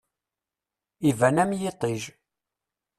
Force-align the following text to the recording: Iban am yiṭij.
Iban 1.09 1.37
am 1.43 1.51
yiṭij. 1.59 2.01